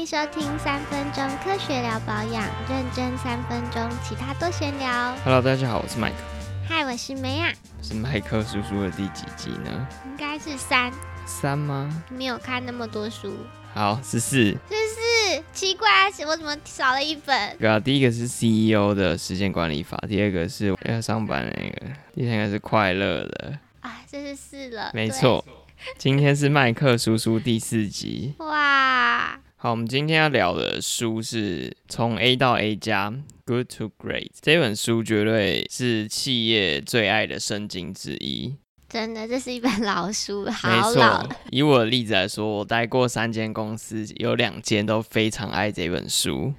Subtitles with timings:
[0.00, 5.14] 迎收听三分钟科学聊保养，认真三分钟，其他多闲聊。
[5.22, 6.16] Hello，大家好，我是麦克。
[6.66, 7.52] 嗨，我是梅亚，
[7.82, 9.86] 是麦克叔叔的第几集呢？
[10.06, 10.90] 应该是三，
[11.26, 12.02] 三吗？
[12.08, 13.30] 没有看那么多书，
[13.74, 14.44] 好，十四。
[14.46, 15.86] 十四奇怪，
[16.26, 17.58] 我怎么少了一本？
[17.58, 23.58] 对啊，第一个是 CEO 的时间管理法，第二个是要上班的那个，第三个是快乐的。
[23.80, 25.44] 啊，这是四了，没错，
[25.98, 28.34] 今天是麦克叔叔第四集。
[28.38, 33.12] 哇，好，我们今天要聊的书是从 A 到 A 加
[33.44, 38.56] Good to Great 这本书绝对是企业最爱的圣经之一。
[38.88, 46.54] 真的，这是一本老书，好老。，以我的例子来说，我待过三间公司，有两间都非常爱这本书，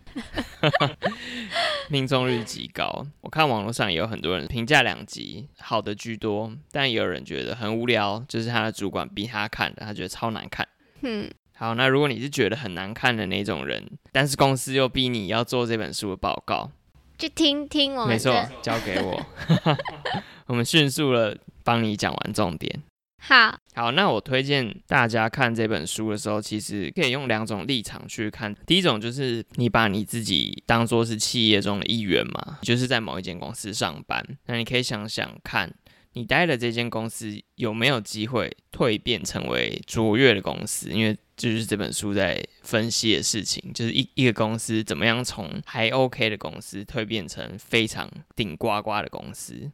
[1.89, 3.07] 命中率极高。
[3.21, 10.67] 我看网络上也有很多人评价两集好的居多，但也有人觉得很无聊，就是他的主管逼他看的，他觉得超难看。
[11.03, 11.27] 嗯，
[11.61, 16.71] 好，那如果你是觉得很难看的那种人，但是公司又逼你要做这本书的报告，
[17.19, 19.23] 就听听我没错。，交给我，
[20.47, 22.81] 我们迅速的帮你讲完重点。
[23.21, 28.55] 好，好，那我推荐大家看这本书的时候，其实可以用两种立场去看。
[28.65, 35.71] 第一种就是你把你自己当做是企业中的一员嘛，就是在某一间公司上班，那你可以想想看，
[36.13, 40.89] 你待的这间公司有没有机会蜕变成为卓越的公司？
[40.89, 49.71] 因为这就是这本书在分析的事情，就是一一个公司怎么样从还 OK 的公司蜕变成非常顶呱呱的公司。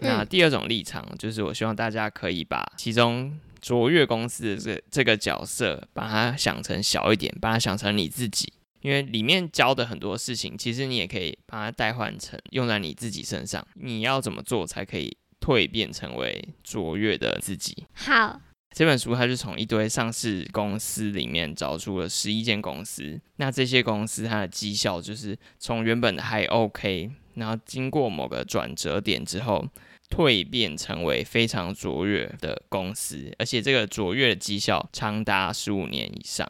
[0.00, 13.66] 那第二种立场就是，我希望大家可以把其中卓越公司的这这个角色，把它想成小一点，把它想成你自己，因为里面教的很多事情，其实你也可以把它代换成用在你自己身上。
[13.74, 15.16] 你要怎么做才可以
[15.48, 17.86] 蜕变成为卓越的自己？
[17.94, 18.38] 好，
[18.76, 29.66] 这本书它是从一堆上市公司里面找出了十一间公司，那这些公司它的绩效就是从原本的还 OK，然后经过某个转折点之后，
[30.10, 36.46] 蜕变成为非常卓越的公司，而且这个卓越的绩效长达十五年以上。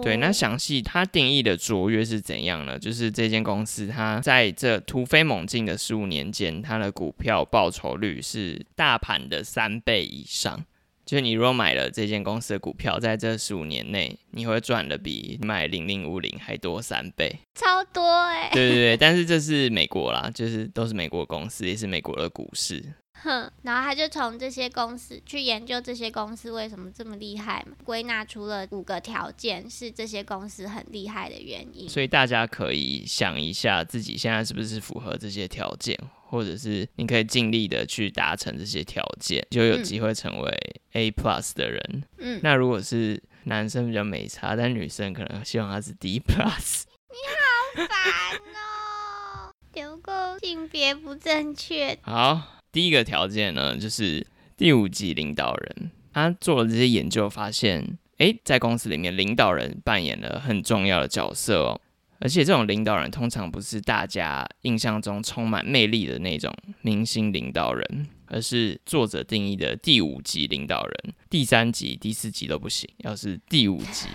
[0.00, 2.78] 哦对，那详细它定义的卓越是怎样呢？
[2.78, 10.64] 就是这间公司它在这突飞猛进的十五年间，它的股票报酬率是大盘的三倍以上。
[11.04, 17.36] 就是你如果买了这间公司的股票，在这十五年内，你会赚的比买零零五零还多三倍。
[17.54, 22.84] 超多哎、对对对，但是这是美国啦，就是都是美国公司，也是美国的股市。
[23.22, 31.88] 哼，然后他就从这些公司去研究这些公司为什么这么厉害嘛，归纳出了五个条件是这些公司很厉害的原因。
[31.88, 35.98] 所以大家可以想一下，自己现在是不是符合这些条件，
[36.28, 42.04] 或者是你可以尽力的去达成这些条件，就有机会成为 A plus 的人。
[42.18, 46.84] 嗯，那如果是男生比较没差，但女生可能希望他是 D plus。
[47.10, 51.98] 你好烦哦， 有够性别不正确。
[52.02, 54.26] 好，第一个条件呢，就是
[54.56, 61.80] 第五级领导人，他做了这些研究，发现，诶，在公司里面，领导人扮演了很重要的角色哦。
[62.22, 74.06] 而且这种领导人通常不是大家印象中充满魅力的那种明星领导人，而是作者定义的第五级领导人，第三级、第四级都不行，要是第五级。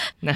[0.20, 0.32] 那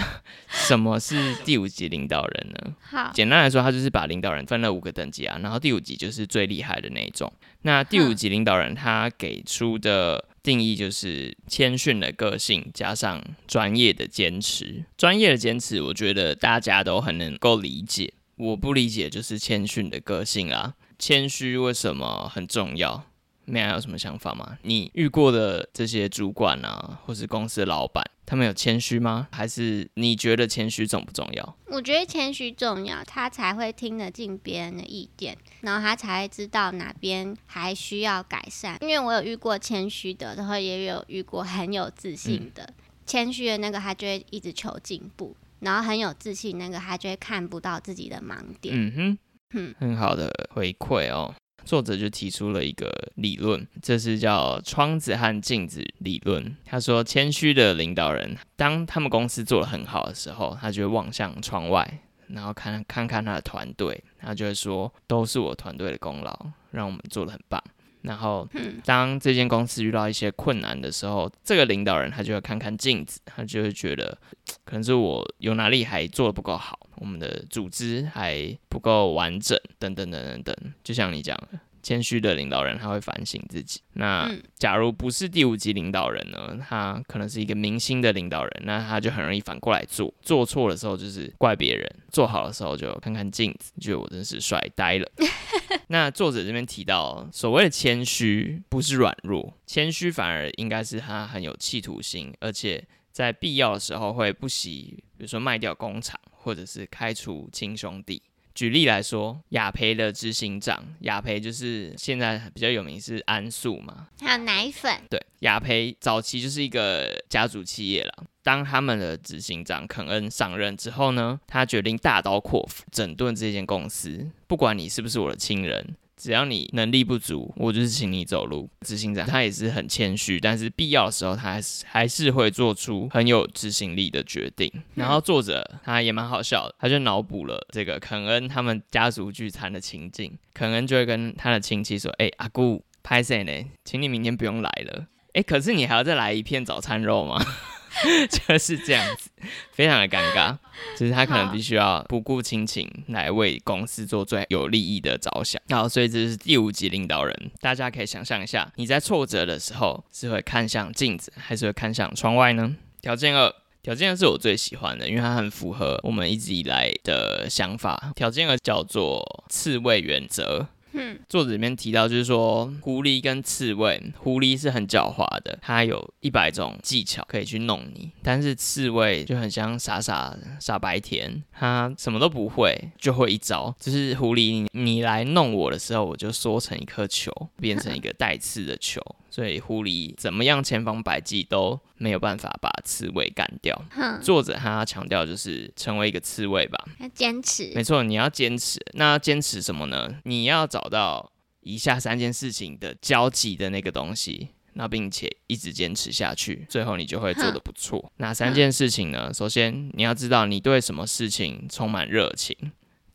[0.49, 2.75] 什么是第五级领导人呢？
[2.83, 7.33] 好，简单来说，他就是把领导人分了五个等级啊，然后第五级就是最厉害的那一种。
[7.63, 14.85] 那第五级领导人他给出的定义就是谦逊的个性加上专业的坚持。
[14.97, 18.13] 专业的坚持，我觉得大家都很能够理解。
[18.37, 20.75] 我不理解就是谦逊的个性啊。
[20.99, 23.05] 谦虚为什么很重要？
[23.45, 24.59] 妹有什么想法吗？
[24.63, 29.29] 你遇过的这些主管啊，或是公司的老板，他们有谦虚吗？
[29.33, 31.57] 还是你觉得谦虚重不重要？
[31.67, 38.79] 我觉得谦虚重要，他才会听得进别人的意见，然后他才会知道哪边还需要改善。
[38.81, 42.73] 因为我有遇过谦虚的，然后也有遇过很有自信的。
[43.05, 48.75] 谦虚的那个他就会一直求进步，然后很有自信那个他就会看不到自己的盲点。
[48.77, 49.19] 嗯哼，
[49.55, 51.35] 嗯很好的回馈哦。
[51.65, 56.57] 作者就提出了一个理论，这是叫窗子和镜子理论。
[56.65, 67.63] 他说，谦虚的领导人，当他们公司做得很好的时候，他就会望向窗外，然后看看看他的团队，他就会说，都是我团队的功劳，让我们做得很棒。
[68.03, 74.19] 然后，嗯当这间公司遇到一些困难的时候，这个领导人他就会看看镜子，他就会觉得
[74.65, 80.57] 可能是我有哪里还做的不够好，我们的组织还不够完整，等等等等等。
[80.85, 83.81] 就像你讲的，谦虚的领导人他会反省自己。
[83.95, 95.11] 那嗯假如不是第五级领导人呢，他可能是一个明星的领导人，那他就很容易反过来做，做错的时候就是怪别人，做好的时候就看看镜子，觉得我真是帅呆了。
[95.89, 108.23] 那作者这边提到，所谓的谦虚不是软弱，谦虚反而应该是他很有企图心，而且在必要的时候会不惜，比如说卖掉工厂，或者是开除亲兄弟。
[108.55, 118.25] 举例来说，雅培的执行长，雅培就是现在比较有名是安素嘛，还有奶粉，对，雅培早期就是一个家族企业了。
[118.43, 125.97] 当他们的执行长肯恩上任之后呢，他决定大刀阔斧整顿这间公司，不管你是不是我的亲人。
[126.23, 128.71] 只要你能力不足，我就是请你走路。
[128.83, 134.73] 执行长他也是很谦虚，但是必要的时候，他还是还是会做出很有执行力的决定。
[134.95, 140.39] 然后作者他也蛮好笑的，他就脑补了这个肯恩他们家族聚餐的情境。
[140.55, 143.53] 肯恩就会跟他的亲戚说：“哎、阿姑，拍谁呢？
[143.85, 145.07] 请你明天不用来了。
[145.33, 147.45] 哎、可是你还要再来一片早餐肉吗？”
[148.31, 149.31] 就是这样子，
[149.73, 150.57] 非常的尴尬。
[150.97, 155.61] 就是他可能必须要不顾亲情来为公司做最有利益的着想。
[155.71, 157.51] 好，所以这是第五级领导人。
[157.61, 162.77] 大家可以想象一下，你在挫折的时候是会看向镜子，还是会看向窗外呢？
[163.01, 163.55] 条件二。
[163.83, 168.13] 条件二是我最喜欢的，因为它很符合我们一直以来的想法。
[168.15, 170.69] 条件二叫做刺猬原则。
[170.93, 189.01] 嗯，作者里面提到，就是说狐狸跟刺猬，狐狸是很狡猾的，它有一百种技巧可以去弄你，但是刺猬就很像傻傻傻白甜，它什么都不会，就会一招，就是狐狸你你来弄我的时候，我就缩成一颗球，变成一个带刺的球，
[189.33, 193.83] 所以狐狸怎么样千方百计都没有办法把刺猬干掉。
[193.91, 198.79] 哼，作者他强调就是成为一个刺猬吧，要坚持没，错，你要坚持。
[198.93, 200.19] 那坚持什么呢？
[200.25, 208.13] 你要找到以下三件事情的交集的那个东西，那并且一直坚持下去，最后你就会做得不错。
[208.19, 209.33] 哪三件事情呢？
[209.33, 212.55] 首先，你要知道你对什么事情充满热情；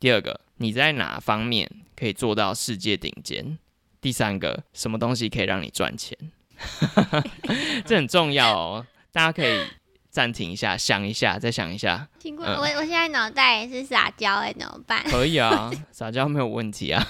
[0.00, 3.56] 第二个，你在哪方面可以做到世界顶尖；
[4.00, 6.16] 第三个，什么东西可以让你赚钱。
[7.86, 9.62] 这很重要哦，大家可以
[10.10, 12.08] 暂停一下，想一下，再想一下。
[12.18, 15.02] 听过嗯我我现在脑袋也是撒娇哎，怎么办？
[15.10, 17.06] 可以啊，撒娇没有问题啊。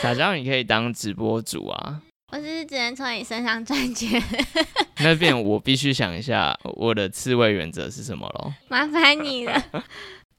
[0.00, 2.00] 撒娇你可以当直播主啊，
[2.32, 4.22] 我只是只能从你身上赚钱，
[5.00, 8.54] 那边我必须想一下我的刺猬原则是什么咯。
[8.68, 9.62] 麻烦你了。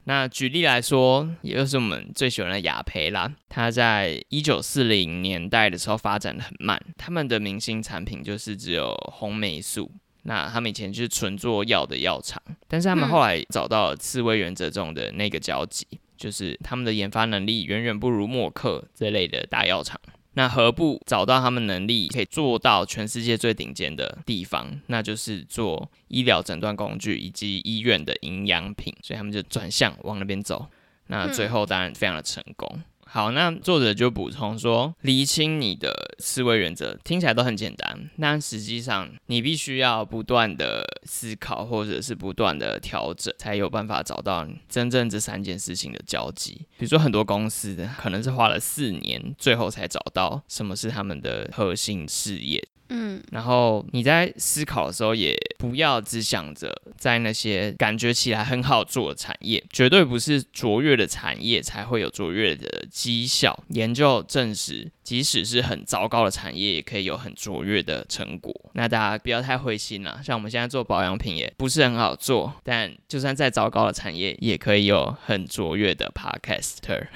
[0.04, 9.90] 那举例来说，也就是我们最喜欢的雅培啦，它在一九四零年代的时候发展的很慢，他们的明星产品就是只有红霉素。
[10.26, 15.86] 那他们以前就是纯做药的药厂，但是他们嗯后来找到了刺猬原则中的那个交集，
[16.16, 20.00] 就是他们的研发能力远远不如默克这类的大药厂。
[20.34, 30.66] 那何不找到他们能力可以做到全世界最顶尖的地方，那就是做医疗诊断工具以及医院的营养品，所以他们就转向往那边走。
[31.06, 32.82] 那最后当然非常的成功。
[33.14, 46.66] 好，那作者就补充说，厘清你的思维原则听起来都很简单，但实际上你必须要不断的思考，或者是不断的调整，才有办法找到真正这三件事情的交集。
[46.76, 52.66] 比如说很多公司可能是花了四年，最后才找到什么是他们的核心事业。
[52.96, 63.64] 嗯，然后你在思考的时候，也不要只想着在那些感觉起来很好做的产业，绝对不是卓越的产业才会有卓越的绩效。
[63.70, 68.52] 研究证实，即使是很糟糕的产业，也可以有很卓越的成果。
[68.72, 77.06] 那大家不要太灰心啦，像我们现在做保养品也不是很好做，但就算再糟糕的产业，也可以有很卓越的 podcaster。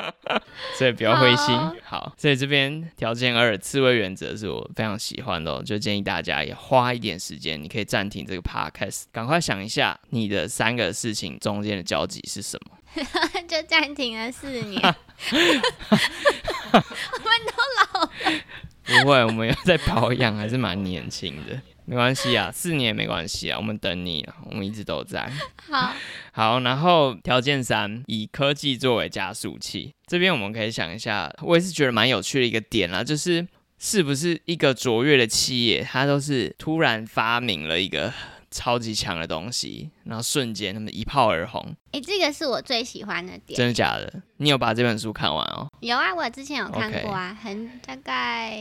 [0.76, 1.54] 所以不要灰心。
[1.82, 12.76] 好好，所以这边条件二刺猬原则是我非常喜欢的、哦，就建议大家也花一点时间，你可以暂停这个 podcast，赶快想一下你的三个事情中间的交集是什么。
[13.48, 14.80] 就暂停了四年。
[15.32, 18.10] 我们都老了，
[18.84, 25.30] 不会，我们要在保养，还是蛮年轻的，没关系啊，四年也没关系啊，我们等你啊，我们一直都在。
[25.68, 25.92] 好，
[26.32, 29.94] 好，然后条件三，以科技作为加速器。
[30.06, 33.46] 这边我们可以想一下，我也是觉得蛮有趣的一个点啦，就是
[33.78, 38.12] 是不是一个卓越的企业，它都是突然发明了一个
[38.50, 43.56] 超级强的东西，然后瞬间他们一炮而红，哎、这个是我最喜欢的点。
[43.56, 44.22] 真的假的？
[44.38, 45.68] 你有把这本书看完哦？
[45.80, 48.56] 有啊，我之前有看过啊很大概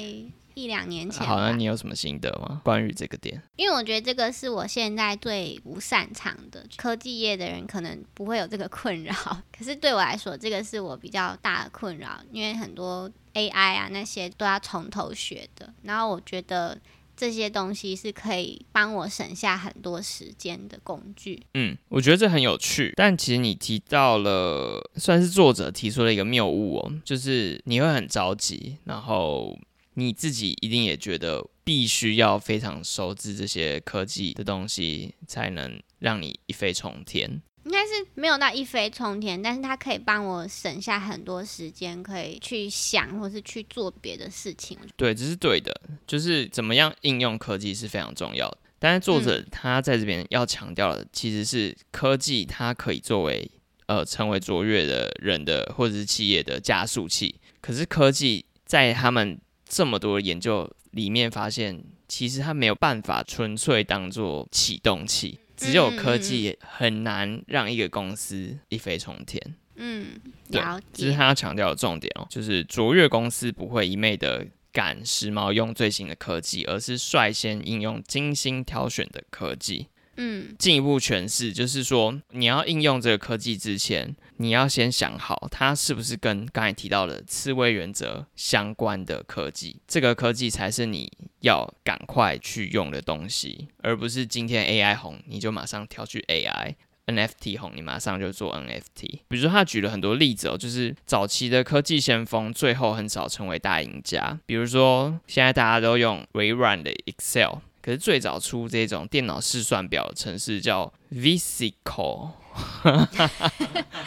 [0.54, 1.26] 一两年前。
[1.26, 2.62] 好，那你有什么心得吗？
[2.64, 3.42] 关于这个点？
[3.56, 6.64] 因为我觉得这个是我现在最不擅长的。
[6.78, 9.14] 科技业的人可能不会有这个困扰，
[9.58, 15.74] 可是对我来说，这个是我比较大的困扰，因为很多 AI 啊那些都要从头学的。
[15.82, 16.78] 然后我觉得。
[17.20, 21.44] 这些东西是可以帮我省下很多时间的工具。
[21.54, 22.94] 嗯，我觉得这很有趣。
[22.96, 29.60] 但其实你提到了，算是作者提出了一个谬误哦，就是你会很着急，然后
[29.96, 37.42] 你自己一定也觉得必须要非常熟知这些科技的东西，才能让你一飞冲天。
[37.70, 44.76] 应该是没有到一飞冲天，但是它可以帮我省下很多时间，可以去想或是去做别的事情。
[44.98, 45.72] 对，这是对的，
[46.08, 48.58] 就是怎么样应用科技是非常重要的。
[48.80, 53.48] 但是作者他在这边要强调的，其实是科技它可以作为
[53.86, 57.36] 呃成为卓越的人的或者是企业的加速器。
[57.62, 65.38] 可是科技在他们这么多研究里面发现，其实它没有办法纯粹当做启动器。
[65.60, 69.56] 只有科技很难让一个公司一飞冲天。
[69.76, 70.86] 嗯，了解。
[70.94, 79.88] 这是他要强调的重点哦，就是卓越公司不会一昧的赶时髦用最新的科技，而是率先应用精心挑选的科技。
[80.22, 91.10] 嗯，进一步诠释就是说，你要应用这个科技之前，你要先想好它是不是跟刚才提到的刺猬原则相关的科技，这个科技才是你
[91.40, 99.22] 要赶快去用的东西，而不是今天 AI 红你就马上跳去 AI，NFT 红你马上就做 NFT。
[99.30, 107.60] 比如说他举了很多例子哦，就是早期的科技先锋最后很少成为大赢家，比如说现在大家都用微软的 Excel。
[107.82, 112.32] 可是最早出这种电脑试算表的程式叫 VisiCo，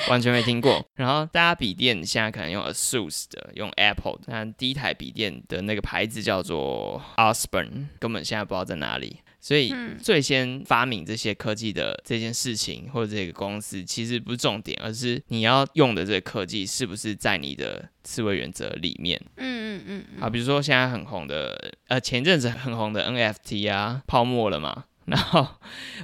[0.09, 0.85] 完全没听过。
[0.95, 9.21] 然后大家笔电现在可能用 ASUS 的，用 Apple，但第一台笔电的那个牌子叫做 Osborne，根本现在不知道在哪里。
[9.45, 19.21] 所以，最先发明这些科技的这件事情，或者这个公司，其实不是重点，而是你要用的这个科技是不是在你的思维原则里面。
[19.39, 20.23] 嗯嗯嗯。
[20.23, 24.85] 啊，比如说现在很红的，呃，前阵子很红的 NFT 啊，泡沫了嘛。
[25.07, 25.45] 然后，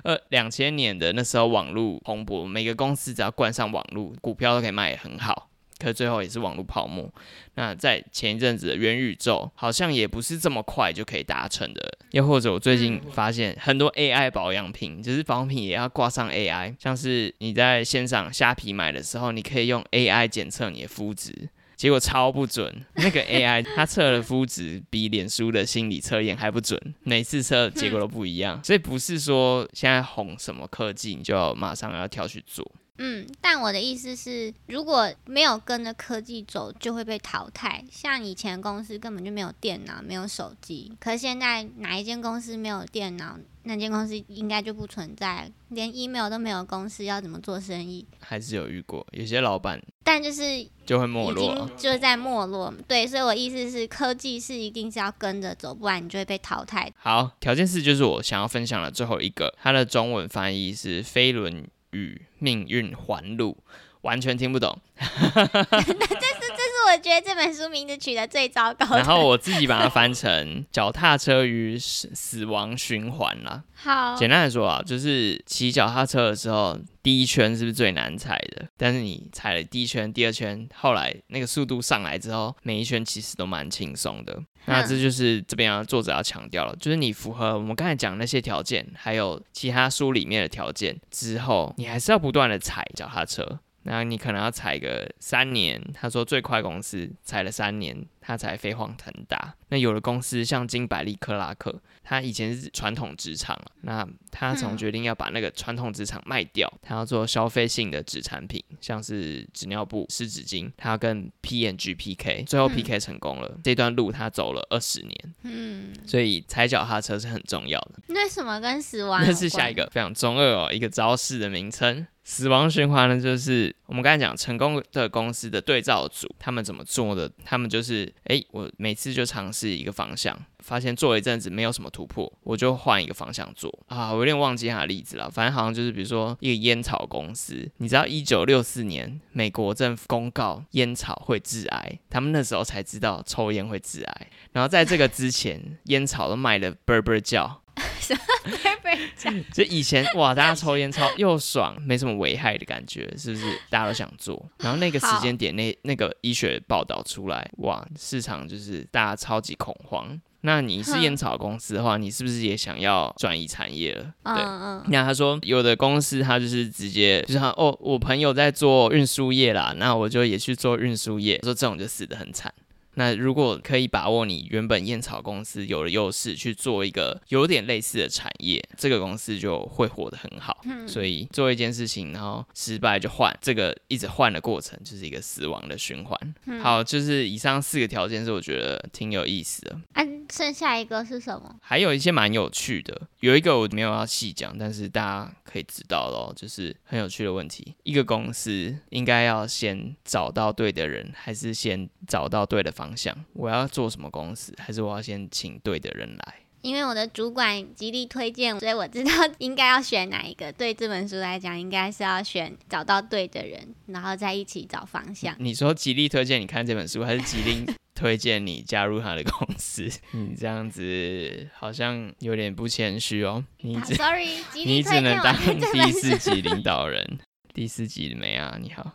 [0.02, 5.48] 呃，两千年的那时候网络蓬勃，每个公司只要冠上网络，股票都可以卖得很好。
[5.78, 7.10] 可最后也是网络泡沫。
[7.54, 11.98] 那在前一阵子的元宇宙，好像也不是这么快就可以达成的。
[12.12, 22.84] 又或者我最近发现很多 AI 保养品，就是保养品也要挂上 AI，像是你在线上虾皮买的时候，你可以用 AI 检测你的肤质，结果超不准。
[22.94, 28.62] 那个 AI 它测的肤质比脸书的心理测验还不准，每次测结果都不一样。
[28.64, 32.70] 所以不是说现在红什么科技，你就要马上要跳去做。
[32.98, 37.84] 嗯，但我的意思是，如果没有跟着科技走，就会被淘汰。
[37.90, 45.50] 像以前公司根本就没有电脑，没有手机，可是现在哪一间公司没有电脑，那间公司应该就不存在。
[45.68, 48.04] 连 email 都没有公司，要怎么做生意？
[48.18, 52.74] 还是有遇过有些老板，但就是就会没落，就在没落。
[52.88, 56.92] 对，所以我意思是，科技是一定是要跟着走，不然你就会被淘汰。
[56.96, 61.64] 好，条件四就是我想要分享的最后一个，它的中文翻译是飞轮。
[61.90, 63.56] 与命运环路，
[64.02, 64.78] 完全听不懂。
[66.88, 68.96] 我觉得这本书名字取得最糟糕。
[68.96, 73.62] 然后我自己把它翻成“脚踏车与死死亡循环”了。
[73.74, 78.66] 好，简单来说啊，就是骑脚踏车的时候，第一圈是不是最难踩的？
[78.76, 84.42] 但是你踩了第一圈、第二圈，后来那个速度上来之后，每一圈其实都蛮轻松的。
[84.64, 93.60] 那这就是这边作者要强调了，就是你符合我们刚才讲那些条件，还有其他书里面的条件之后，你还是要不断的踩脚踏车。
[93.84, 99.54] 那你可能要踩个三年，他说最快公司踩了三年，他才飞黄腾达。
[99.68, 113.58] 那有的公司像金百利克拉克，他以前是传统职场，那他从决定要把那个传统纸厂卖掉，他要做消费性的纸产品，像是纸尿布、湿纸巾，他要跟 PNG PK，最后 PK 成功了。
[113.64, 118.00] 这段路他走了二十年，嗯，所以踩脚踏车是很重要的。
[118.08, 119.22] 那什么跟死亡？
[119.24, 122.06] 那是下一个非常中二哦，一个招式的名称。
[122.24, 127.30] 死亡循环呢，就是我们刚才讲成功的公司的对照组，他们怎么做的？
[127.42, 134.12] 他们就是，哎，我每次就尝试一个方向，发现做了一阵子没有什么突破，我就换一个方向做啊。
[134.18, 147.62] 我有点忘记他的例子了，反正好像就是，比如说一个烟草公司，你知道，一九六四年美国政府公告烟草会致癌，他们那时候才知道抽烟会致癌，然后在这个之前，烟草都卖的啵啵叫。
[149.52, 153.44] 就以前哇，大家抽烟超又爽，没什么危害的感觉，是不是？
[153.70, 154.50] 大家都想做。
[154.58, 160.20] 然后那个时间点，那那个医学报道出来，哇，市场就是大家超级恐慌。
[160.42, 164.12] 那你是烟草公司的话，你是不是也想要转移产业了？
[164.22, 164.44] 嗯对。
[164.44, 171.40] 嗯，那他说，有的公司他就是直接就是他哦，我朋友在做运输业啦，那我就也去做运输业。
[171.42, 172.52] 说这种就死得很惨。
[172.98, 180.58] 那如果可以把握你原本烟草公司有的优势，去做一个有点类似的产业，这个公司就会活得很好。
[180.64, 186.34] 嗯所以做一件事情，然后失败就换，这个一直换的过程就是一个死亡的循环。
[186.46, 189.80] 嗯好，就是以上四个条件是我觉得挺有意思的。
[189.92, 190.02] 啊，
[190.32, 191.54] 剩下一个是什么？
[191.62, 197.76] 还有一些蛮有趣的，有一个我没有要细讲，但是大家可以知道咯，就是很有趣的问题。
[197.84, 203.14] 一个公司应该要先找到对的人，还是先找到对的方方向？
[203.34, 206.34] 我要做什么公司，还是我要先请对的人来？
[206.62, 210.50] 因为我的主管极力推荐，所以我知道应该要选哪一个。
[210.52, 215.36] 对这本书来讲，应该是要选找到对的人，然后再一起找方向。
[215.38, 217.64] 你说极力推荐你看这本书，还是极力
[217.94, 219.88] 推荐你加入他的公司？
[220.12, 223.44] 你这样子好像有点不谦虚哦。
[223.58, 225.92] 你只 Sorry，你只能当第。
[225.92, 227.20] 四级领导人。
[227.54, 228.56] 第四级没啊？
[228.60, 228.92] 你好，好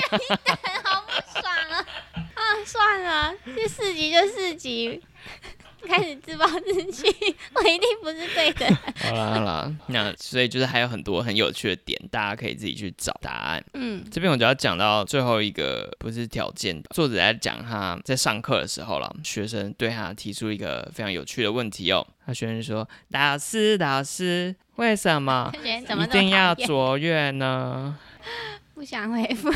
[1.06, 1.86] 不爽啊！
[2.34, 5.00] 啊，算了，这四级就四级，
[5.86, 7.06] 开始自暴自弃，
[7.54, 8.66] 我一定不是对的。
[8.96, 13.64] 好啦好啦，那所以就是还有很多很有趣的点，大家可以自己去找答案。
[13.74, 22.06] 嗯这边我就要讲到最后一个，不是条件，作者在讲他在上课的时候了，学生对他提出一个非常有趣的问题哦。
[22.26, 26.54] 他学生说：“老师，老师，为什么 一定要？
[26.54, 27.94] 卓越呢
[28.84, 29.50] 不想回复，？”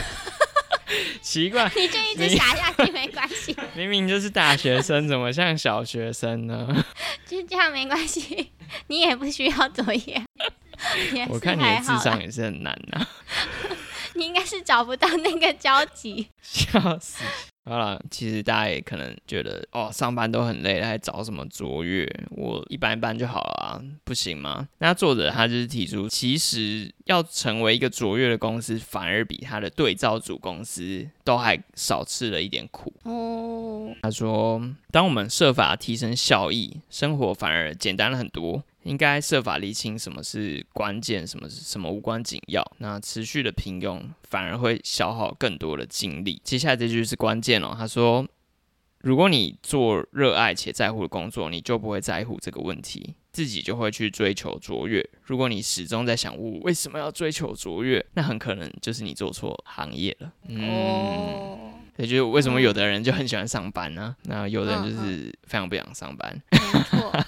[1.20, 6.84] 奇怪， 你就一直傻下去没关系， 明明就是大学生，怎么像小学生呢？
[7.26, 8.50] 就这样没关系，
[8.86, 10.22] 你也不需要作业。
[11.28, 13.06] 我看你的智商也是很难呐、
[14.14, 16.28] 你应该是找不到那个交集。
[16.40, 17.22] 笑死！
[17.68, 22.10] 好了，其实大家也可能觉得哦，上班都很累，还找什么卓越？
[22.30, 24.66] 我一般般就好了啊，不行吗？
[24.78, 32.90] 那作者他就是提出，其实要成为一个卓越的公司，反而比他的对照组公司都还少吃了一点苦。
[33.02, 38.62] 哦，他说，当我们设法提升效益，生活反而简单了很多。
[38.88, 42.64] 应该设法厘清什么是关键，什么是什么无关紧要。
[42.78, 46.40] 那持续的平庸反而会消耗更多的精力。
[46.42, 48.26] 接下来这句是关键哦，他说
[49.02, 55.06] ：“如果你做热爱且在乎的工作，你就不会在乎这个问题，自己就会去追求卓越。
[55.22, 61.77] 如果你始终在想我为什么要追求卓越，那很可能就是你做错行业了。”嗯。
[61.98, 66.40] 也就是为什么有的人就很喜欢上班呢、那有的人就是非常不想上班。
[66.50, 67.12] 没错。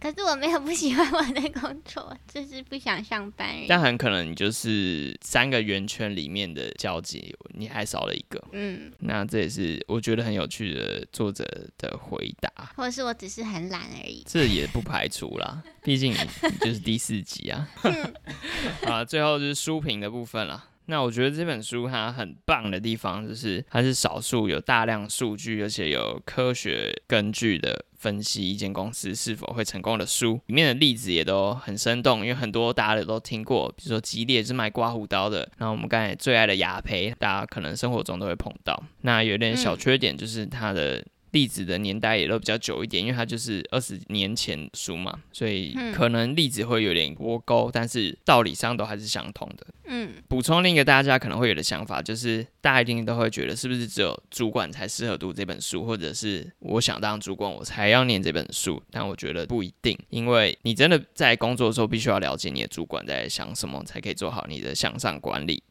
[0.00, 3.48] 可是我没有不喜欢我的工作，就是不想上班。
[3.66, 8.40] 但很可能你就是三个圆圈里面的交集，你还少了一个。
[8.52, 11.44] 嗯，那这也是我觉得很有趣的作者
[11.78, 14.22] 的回答，或者是我只是很懒而已。
[14.26, 17.68] 这也不排除啦，毕竟你你就是第四集啊。
[18.84, 20.62] 啊，最后就是书评的部分了。
[20.86, 30.40] 那我觉得这本书它很棒的地方，就是它是少数有大量数据，而且有科学根据的分析一间公司是否会成功的书。
[30.46, 38.82] 里面的例子也都很生动，因为很多大家都听过，比如说吉列是卖刮胡刀的，然后我们刚才最爱的雅培，大家可能生活中都会碰到。
[39.02, 41.04] 那有点小缺点就是它的。
[41.36, 49.66] 例子的年代也都比较久一点，因为它就是二十年前书嘛，所以嗯可能例子会有点脱钩，但是道理上都还是相同的。
[49.84, 58.82] 嗯，补充另一个大家可能会有的想法，就是大家一定都会觉得，是不是只有主管才适合读这本书，或者是我想当主管我才要念这本书？
[58.90, 65.62] 但我觉得不一定，因为你真的在工作的时候，必须要了解你的主管在想什么，才可以做好你的向上管理。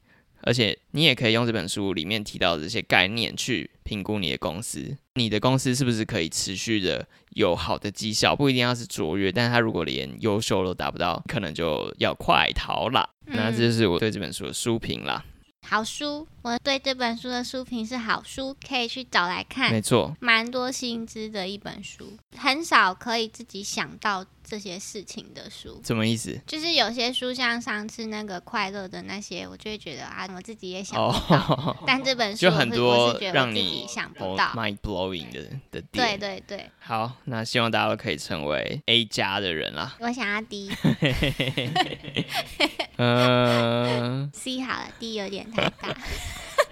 [0.41, 13.09] 而且你也可以用这本书里面提到的这些概念去评估你的公司，你的公司是不是可以持续的有好的绩效，不一定要是卓越，但是他如果连优秀都达不到，可能就要快逃了。
[13.25, 15.23] 那这就是我对这本书的书评啦。
[15.67, 19.71] 好书，我对这本书的书评是好书，可以去找来看。
[19.71, 25.81] 没错，蛮多新知的一本书，很少可以自己想到这些事情的书。
[25.83, 26.39] 什么意思？
[26.45, 31.37] 就是有些书，像上次那个快乐的那些，我就会觉得啊，我自己也想不到。
[31.37, 34.45] 哦， 但这本书就很多让你想不哦到。
[34.53, 36.19] mind blowing 的的对点。
[36.19, 39.95] 对对，好，那希望大家都可以成为 A 加的人啦。
[39.99, 40.71] 我想要 D
[42.97, 45.95] 嗯、 C 好了，D 有点太大。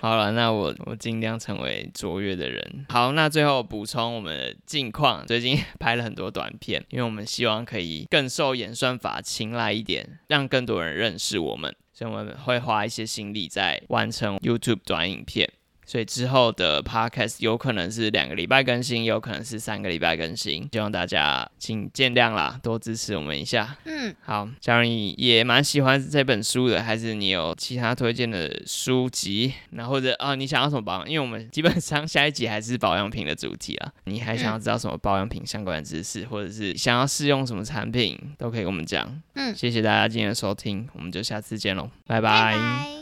[0.04, 2.86] 好了，那我我尽量成为卓越的人。
[2.90, 15.50] 好，那最后补充我们的近况，最近 拍了很多短片，因为我们希望可以更受演算法青睐一点，让更多人认识我们，所以我们会花一些心力在完成 YouTube 短影片。
[15.86, 23.76] 所以之后的 podcast 有可能是两个礼拜更新，有可能是三个礼拜更新，希望大家请见谅啦，多支持我们一下。
[23.86, 31.10] 嗯，好，假如你也蛮喜欢这本书的，还是你有其他推荐的书籍，那或者啊你想要什么保养？
[31.10, 39.22] 因为我们基本上下一集还是保养品的主题啊，你还想要知道什么保养品相关的知识，或者是想要试用什么产品，都可以跟我们讲。
[39.36, 42.84] 嗯谢谢大家今天的收听，我们就下次见喽，拜拜拜。